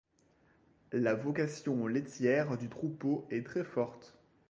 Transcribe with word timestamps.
La 0.93 1.13
vocation 1.13 1.85
laitière 1.85 2.57
du 2.57 2.69
troupeau 2.69 3.27
est 3.29 3.45
très 3.45 3.63
forte. 3.63 4.17